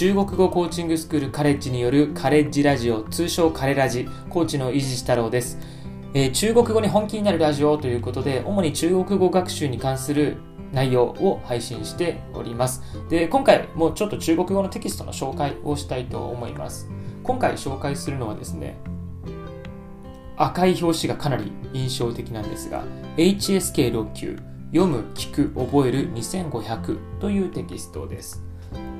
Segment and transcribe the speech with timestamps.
[0.00, 5.58] 中国語コーチングスクールカレッジによるカレッジラジオ通称カレラジコーチの伊地太郎です、
[6.14, 10.38] えー、中国語に本気になるラジオということで主に中国語学習に関する
[10.72, 12.80] 内容を配信しております。
[13.10, 16.88] で今回もうちょっと中国語のテキストの紹介をしたいと思います。
[17.22, 18.78] 今回紹介するのはですね
[20.38, 22.84] 赤い表紙がかなり印象的なんですが
[23.18, 24.38] HSK6 級
[24.72, 28.42] 読む、聞く、覚える2500というテキストです。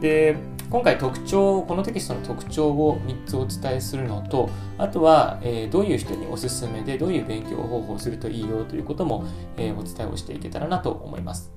[0.03, 0.37] で
[0.71, 4.49] 今回特徴このテキストの特徴を3つお伝えするのと
[4.79, 9.25] あとは、えー、どういう人におすすめでどういう勉強方法をするといいよということも、
[9.57, 11.53] えー、お伝えをしていけたらなと思います。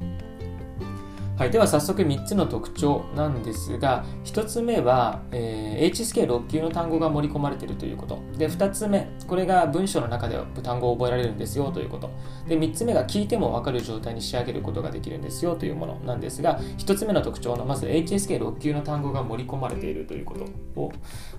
[1.35, 8.21] はい、では早速3つの特徴なんですが1つ目は、えー、HSK6 級の単語が盛り込まれているということ。
[8.37, 12.11] で2つ目これが文章の中で単語を覚えられるんですよということ。
[12.47, 20.45] で3つ目が聞いても分かる状態に仕上げることができるんですよというものなんですが1つ目の特徴のまず HSK6 級の単語が盛り込まれているということ
[20.79, 20.91] を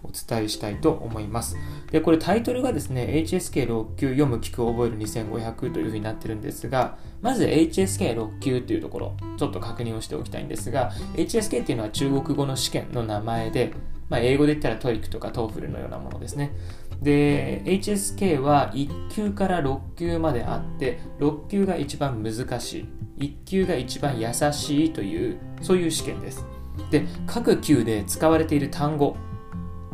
[0.03, 1.57] お伝えしたいと思います。
[1.93, 13.73] でこれタイトルがですね HSK6 級読む聞く覚える2500というふうになってるんですがまず HSK6 級というところちょっと確認をしておきたいんですが HSK っていうのは中国語の試験の名前で、
[14.11, 16.53] まあ、英語で言ったら TOEIC とか TOEFL のようなものですね。
[17.01, 22.87] で HSK は1級から6級まであって6級が一番難し
[23.19, 26.45] い1級が一番優しいというそういう試験です。
[26.91, 29.17] で各級で使われている単語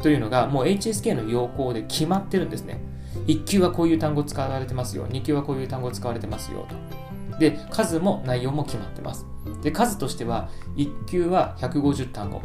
[0.03, 2.81] というのがもう HSK の要項で決まってるんですね。
[3.29, 7.10] 1級はこういう単語使われてますよ2級はこういう単語使われてますよと。
[7.41, 9.27] で数も内容も決まってます。
[9.63, 12.43] で数としては1級は150単語。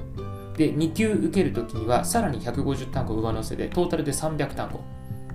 [0.58, 4.80] で2級受けるときにはさらに150単語上乗せでトータルで300単語。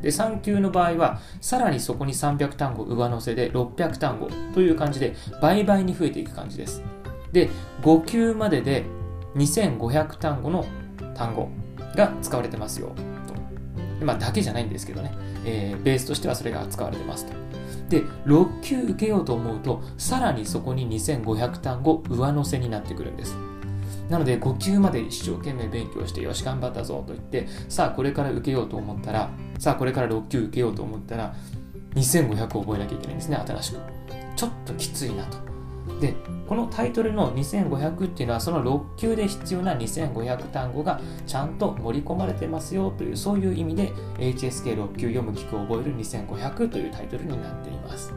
[0.00, 6.82] で3級の場合はさらにそこに300単語上乗せで600単語という感じで倍々に増えていく感じです。
[7.30, 7.50] で
[7.82, 8.84] 5級までで
[9.36, 10.64] 2500単語の
[11.14, 11.50] 単語
[11.94, 12.94] が使われてますよ
[13.26, 14.04] と。
[14.06, 15.12] まあだけじゃないんですけどね、
[15.44, 17.34] えー、ベースとしてはそれが使われてますと。
[17.90, 23.36] で6級受けようと思うとさらにそこに2500単語上乗せになってくるんです。
[24.08, 31.34] なので5級まで一生懸命勉強してよし頑張ったぞと言ってさあこれから受けようと思ったらさあこれから6級受けようと思ったら
[31.94, 33.78] 2500覚えなきゃいけないんですね新しく。
[34.36, 35.49] ちょっときついなと。
[36.00, 36.14] で
[36.46, 48.12] このタイトルの2500っていうのはその6級で必要な2500単語がちゃんと盛り込まれてますよというそういう意味で HSK6 級読む聞く覚える2500というタイトルになっています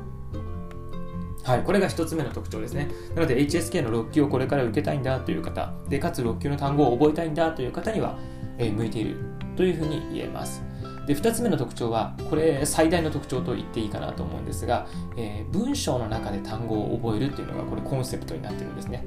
[1.44, 2.90] はい、これが1つ目の特徴ですね。
[3.16, 8.18] なので HSK の6級をこれから受けたいんだという方、でかつ6級の単語を覚えたいんだという方には、
[8.58, 9.18] え、向いている
[9.58, 10.64] というふうに言えます。
[11.06, 14.88] で2つ目の特徴はこれ最大の特徴と言っていいかなと思うんですが、
[15.18, 19.06] えー、文章の中で単語を覚えるっていうのがこれコンセプトになってるんですね。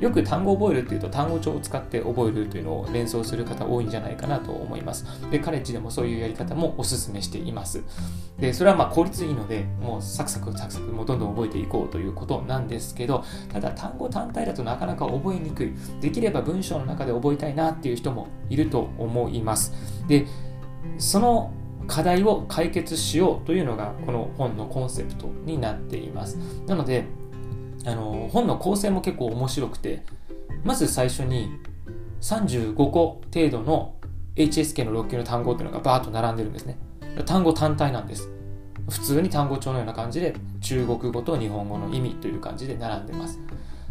[0.00, 5.06] よく単語を覚えるっていうと単語帳を使って覚えるというのを連想する方多いんじゃないかなと思います。
[5.30, 7.82] でカレッジでもそういうやり方もお勧めしています。
[8.38, 15.72] でそれはまあ効率いいのでもうサクサクサクサクもうどんどん覚えていこうということなんですけどただ単語単体だとなかなか覚えにくい。
[16.00, 19.72] できれば文章の中で覚えたいなっていう人もいると思います。
[20.08, 20.26] で
[20.98, 21.52] その
[21.86, 26.36] 課題を解決しようというのがこの本のコンセプトになっています。
[26.66, 27.04] なので
[27.86, 30.02] あの本の構成も結構面白くて
[30.64, 31.50] まず最初に
[32.20, 33.96] 35個程度の
[34.36, 36.78] HSK の6級の単語っていうのがバーッと並んでるんですね。
[37.26, 38.30] 単語単体なんです。
[38.88, 43.38] 普通に単語帳のような感じで中国語と日本語の意味という感じで並んでます。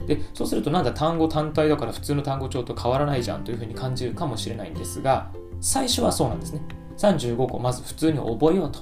[0.08, 5.32] でそうするとなんだ単語単体だから普通の単語帳と変わらないじゃんというふうに感じるかもしれないんですが
[5.62, 6.62] 最初はそうなんですね。
[6.98, 8.80] 35個まず普通に覚えようと。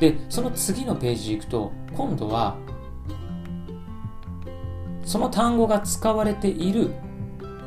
[0.00, 2.56] でその次のページ行くと今度は
[5.04, 6.90] その単語が使われている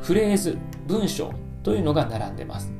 [0.02, 0.56] フレーズ
[0.86, 2.72] 文章というのが並んでます。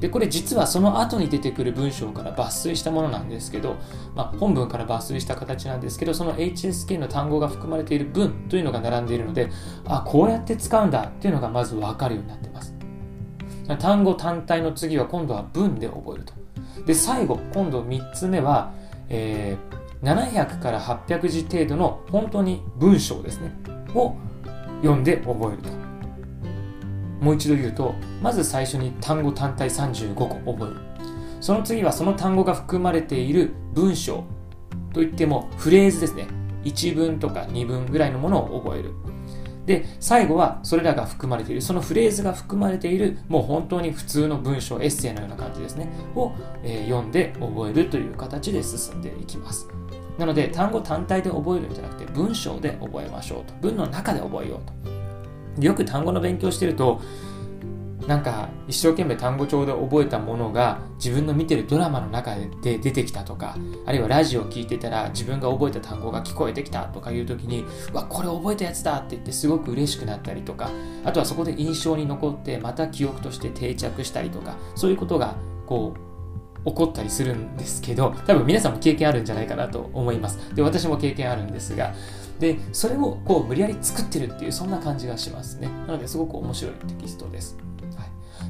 [0.00, 3.76] でこれ実はその後に出てくる文章から抜粋したものなんですけど、
[4.14, 9.50] まあ、本文から抜粋した形なんですけどその HSK の単語が含まれている文というのが並んでいるので
[9.84, 12.79] あこうやって使うんだっていうのがまず分かるようになってます。
[13.76, 16.32] 単語単体の次は今度は文で覚えると。
[16.84, 18.72] で、最後、今度3つ目は、
[19.08, 23.52] えー、700から800字程度の本当に文章ですね、
[23.94, 24.14] を
[24.82, 25.68] 読んで覚えると。
[27.20, 30.76] もう一度言うと、まず最初に単語単体35個覚える。
[31.40, 34.24] その次はその単語が含まれている文章
[34.92, 36.26] といってもフレーズですね。
[36.64, 38.92] 1文とか2文ぐらいのものを覚える。
[39.66, 49.68] で、最後はそれらが含まれている、そのフレーズが含まれている、もう本当に普通の文章、エッセイのような感じですね、を、えー、読んで覚えるという形で進んでいきます。
[50.18, 53.54] なので、単語単体で覚えるんじゃなくて、文章で覚えましょうと。
[53.60, 54.60] 文の中で覚えよ
[55.56, 55.62] うと。
[55.62, 57.00] よく単語の勉強してると、
[58.10, 70.72] なんか一生懸命単語帳で覚えたものが自分の見てるドラマの中で出てきたとかあるいはラジオを聞いてたら自分が覚えた単語が聞こえてきたとかいう時にうわこれ覚えたやつだって言ってすごく嬉しくなったりとか
[71.04, 75.36] あとはそこで印象に残ってまた記憶として定着したりとかそういうことが
[75.66, 75.94] こ
[76.64, 80.52] う起こったりするんですけど多分皆さんも経験あるんじゃないかなと思います。
[80.56, 81.94] で私も経験あるんですが
[82.40, 85.68] でそれをこう無理やり作ってるっていうそんな感じがしますね。
[85.86, 87.69] なのですごく面白いテキストです。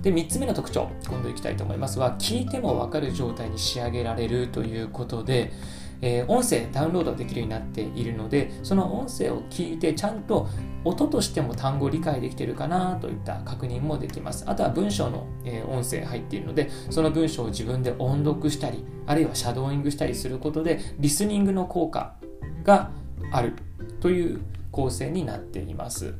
[0.02, 5.52] で3つ目の特徴今度いきたいと思いますは聞いても分かる状態に仕上げられるということで、
[6.00, 10.48] えー、音声ダウンロードできるようになっているのでその音声を聞いてちゃんと
[10.84, 22.16] 音としても単語を理解できているかなといった確認もできますあとは文章の、えー、音声入っているのでその文章を自分で音読したりあるいはシャドーイングしたりすることでリスニングの効果
[22.64, 22.90] が
[23.32, 23.54] ある
[24.00, 24.40] という
[24.72, 26.14] 構成になっています。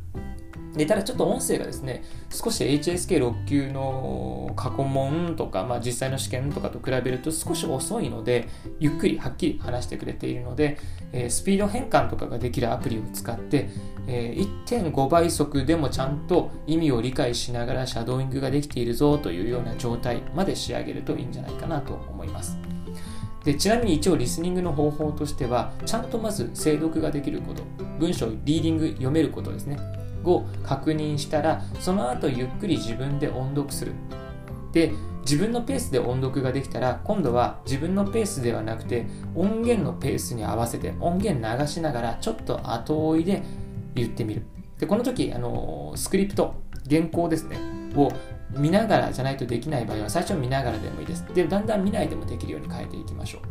[0.75, 10.79] でただちょっと音声がですね、少し HSK6 級の過去問とか、まあ、実際の試験とかと比べると少し遅いので、ゆっくりはっきり話してくれているので、
[11.13, 13.69] えー、スピード変換とかができるアプリを使って、
[14.07, 22.57] えー、1.5倍速でもちゃんと意味を理解しながらシャドーイングができているぞというような状態まで仕上げるといいんじゃないかなと思います。
[23.45, 27.63] でちなみに一応リスニングの方法としてはちゃんとまず精読ができること
[27.99, 29.79] 文章リーディング読めることですね
[30.25, 33.93] を確認したらその後ゆっくり自分で音読する。
[34.73, 43.43] で自分のペースで音読ができたら今度は自分のペースではなくて音源のペースに合わせて音源流しながらちょっと後追いで
[43.95, 44.45] 言ってみる。
[44.79, 46.55] でこの時あのスクリプト
[46.89, 47.59] 原稿ですね。
[47.97, 48.11] を
[48.53, 51.25] 見ながらじゃないとできない場合は最初見ながらでもいいです。
[51.35, 53.43] でだんだん見ないでもできるように変えていきましょう。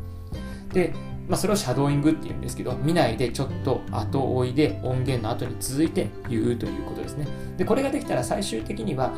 [0.73, 0.93] で
[1.29, 7.27] まあ、それをシャドーイングっていうんですけど、見ないでちょっと後追いで音源の後に続いて言うということですね。
[7.55, 9.13] で、これができたら最終的には、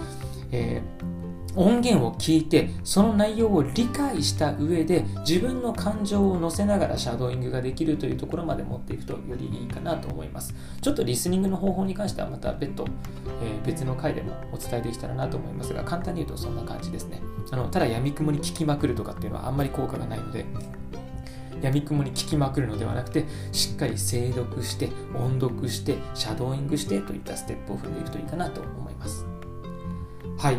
[0.52, 1.12] えー、
[1.56, 12.86] 音源を聞いてその内容を理解した上で自分の感情を乗せながらシャドーイングができるというところまで持っていくとよりいいかなと思いますちょっとリスニングの方法に関してはまた別途、
[13.44, 17.22] えー、別の回でもお伝えできたらなと思いますが簡単に言うとそんな感じですね
[17.52, 20.46] あのただ闇雲に聞きまくるとかっていうのはあんまり効果がないので
[21.62, 29.26] 闇雲に聞きまくるのではなくてしっかり精読して音読してシャドーイングしてといったステップを踏んでいくといいかなと思います。
[30.38, 30.58] はい。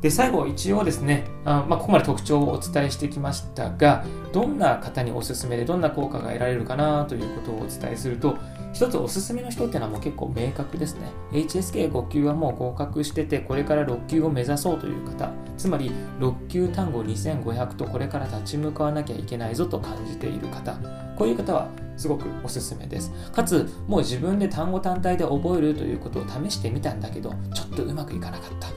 [0.00, 8.36] で最後一応ですねあ、まあ、ここまで特徴をお伝えしてきましたがどんな方におすすめでどんな効果が得られるかなということをお伝えすると
[8.72, 11.08] 一つおすすめの人っていうのはもう結構明確ですね。
[11.32, 15.90] HSK5 級はもう合格しててこれから6級を目指そうという方つまり
[16.20, 20.78] 6級単語2500とこれから立ち向かわなきゃいけないぞと感じている方
[21.16, 23.10] こういう方はすごくおすすめです。
[23.32, 28.68] かつもう自分で単語単体で覚えるということを試してみたんだけどちょっとうまくいかなかった。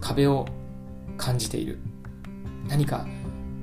[0.00, 0.46] 壁を
[1.16, 1.78] 感じている。
[2.68, 3.06] 何か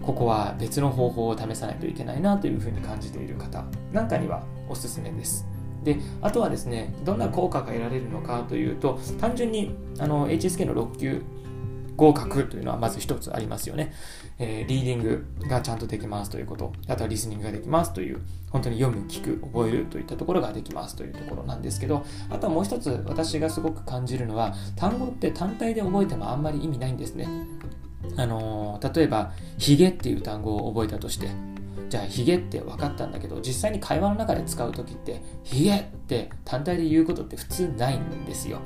[0.02, 5.46] ここは別の方法を試さないといけないなというふうに感じている方なんかにはおすすめです。
[5.84, 11.22] であとはですねどんな効果が得られるのかというと単純にあの HSK の6級
[11.96, 13.94] 合格というのはまず一つありますよね、
[14.40, 16.74] えー、リーディングがちゃんとできますということ。
[16.88, 27.28] あとはリスニングができますという本当に読む聞く覚えるといったところができますというところなんですけどあとはもう一つ私がすごく感じるのは単語って単体で覚えてもあんまり意味ないんですね。
[28.16, 31.30] あのー、例えばヒゲっていう単語を覚えたとして
[31.90, 38.60] じゃあヒゲって分かったんだけど実際に会話の中で使う時ってヒゲって単体で言うことって普通ないんですよ。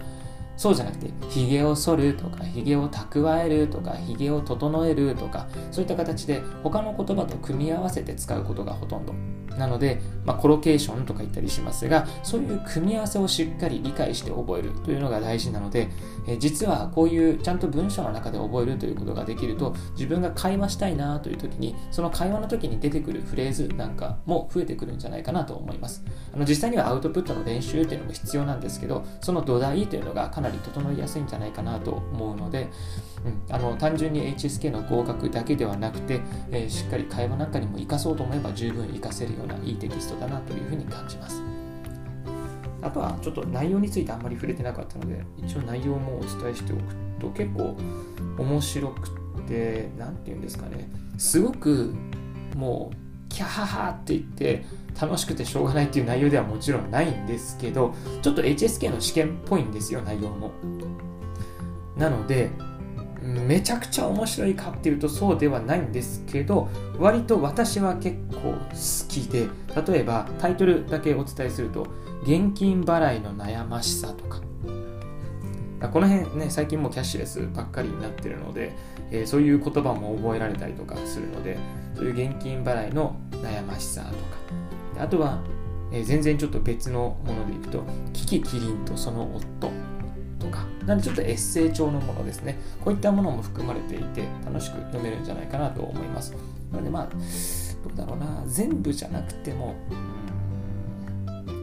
[0.58, 9.14] そうじゃなくてヒゲを剃るとかヒゲを蓄えるとかヒゲを整えるとかそういった形で他の言葉と組み合わせて使うことがほとんど。
[9.58, 15.90] なので、まあ、コロケーションとか言ったりしますがそういう組み合わせをしっかり理解して覚えるというのが大事なので、
[16.28, 26.04] え実はこういうちゃんと文章の中で覚えるということができると自分が会話したいなという時にその会話の時に出てくるフレーズなんかも増えてくるんじゃないかなと思います。
[26.34, 32.70] あの実際にはアウトプットの練習というのも必要なんですけどその土台というのがかなり整いやすいんじゃないかなと思うので、
[33.26, 41.42] うん、あの単純に HSK の合格だけではなくて、えー、しっかり会話なんかにも活かそうと思えば十分活かせるようないいテキストだなというふうに感じます。
[42.82, 47.76] あとはちょっと内容についてあんまり触れてなかったので、一応内容もお伝えしておくと結構
[48.38, 49.10] 面白く
[49.48, 51.94] て、何て言うんですかね、すごく
[52.56, 54.66] もう、キャハハって言って
[55.00, 60.52] 楽しくてしょうがないっていう内容ではもちろんないんですけど、ちょっと HSK の試験っぽいんですよ、内容も。
[61.98, 62.50] なので、
[63.28, 69.48] めちゃくちゃ面白いかっていうとそうではないんですけど割と私は結構好きで
[69.90, 71.88] 例えばタイトルだけお伝えすると
[72.24, 74.42] 「現金払いの悩ましさ」とか
[75.80, 78.72] この辺ね、最近もうキャッシュレスばっかりになってるので、
[79.12, 81.58] えー、そういう言葉も覚えられたりとかするので、
[81.96, 84.10] そういう現金払いの悩ましさと
[84.98, 85.40] か、あとは、
[85.92, 89.72] えー、全然ちょっと別のものでいくと、キキキリンとその夫
[90.40, 92.60] とか、なんでちょっとエッセイ調のものですね。
[92.84, 96.34] こういったものも含まれていて、楽しく読めるんじゃないかなと思います。
[96.72, 99.76] なのでまあ、どうだろうな、全部じゃなくても、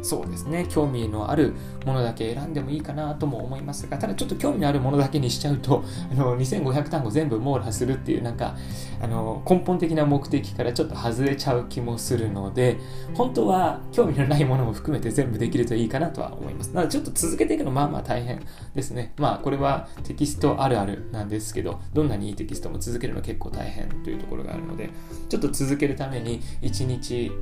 [0.04, 1.54] そうですね、興味のある
[1.86, 5.82] ものだけ選んでもいいかなとも思いますが、ただちょっと興味のあるものだけにしちゃうと、
[6.12, 8.54] あの2500単語全部網羅するっていう、なんか、
[9.00, 12.76] あの根本的な目的からちょっと外れちゃう気もするので、
[13.14, 16.68] 本当は興味のないものも含めて全部できるといいかなとは思います。
[16.74, 18.40] なのでちょっと続けていくのまあまあ大変
[18.74, 19.14] ですね。
[19.16, 24.90] まあこれはテキストあるあるなんですけど、どんなにいいテキストも続けるの結構大変というところがあるので、
[25.30, 27.32] ちょっと続けるために1日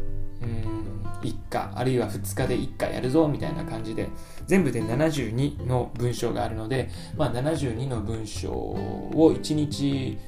[0.42, 0.82] うん
[1.22, 4.08] 1課あるいは2日で1課やるぞみたいな感じで
[4.46, 10.18] 全部で72の文章があるので、まあ、72の文章を1日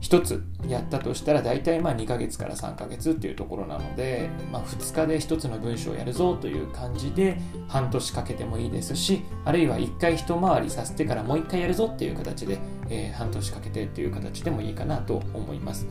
[0.00, 12.58] 1つやったとしたら大体まあ2ヶ月から3ヶ月っていうところなので、まあ、2日で1つの文章をやるぞという感じで半年かけてもいいですしあるいは1回一回りさせてからもう1回やるぞっていう形で、
[12.90, 15.86] えー、半年かけてっていう形でもいいかなと思います。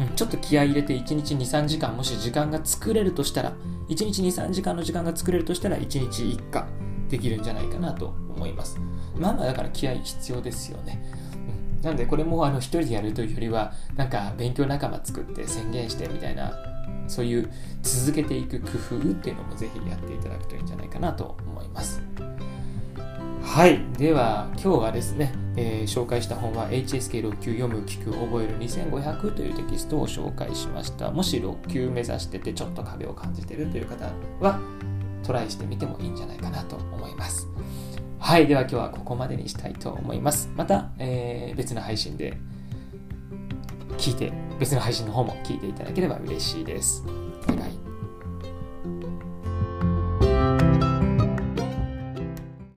[0.00, 3.52] うん、ちょっと気合い入れて1日2、3時間、もし時間が作れるとしたら、
[3.88, 6.64] 1日2、3時間の時間が作れるとしたら、1日1回
[7.08, 8.80] できるんじゃないかなと思います。
[9.16, 11.02] まあまあだから気合必要ですよね。
[11.76, 16.52] うん、なのでこれもあの一人でやるというよりは、なんか勉強仲間作って宣言してみたいな、
[17.08, 17.50] そういう
[17.82, 22.00] 続けていく工夫っていうのもぜひやっていただくといいんじゃないかなと思います。
[23.52, 23.84] はい。
[23.98, 31.10] では、今日はですね、えー、紹介した本は HSK6 級読む、聞く、覚える2500というテキストを紹介しました。
[31.10, 34.58] もし6級目指しててちょっと壁を感じてるという方は、
[35.22, 37.46] トライしてみてもいいんじゃないかなと思います。
[38.18, 38.46] はい。
[38.46, 40.50] では今日はここまでにしたいと思います。
[40.56, 42.38] また、えー、別の配信で
[43.98, 47.04] 聞いて、別の配信の方も聞いていただければ嬉しいです。
[47.46, 47.81] バイバイ。